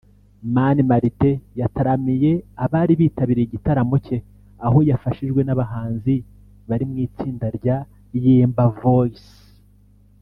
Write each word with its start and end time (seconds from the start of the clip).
Mani 0.53 0.83
Martin 0.89 1.35
yataramiye 1.59 2.31
abari 2.63 2.93
bitabiriye 3.01 3.45
igitaramo 3.47 3.95
cye 4.05 4.17
aho 4.65 4.77
yafashijwe 4.89 5.41
n’abahanzi 5.43 6.15
bari 6.67 6.85
mu 6.89 6.95
itsinda 7.05 7.47
rya 7.57 7.77
‘Yemba 8.25 8.63
Voice’ 8.81 9.27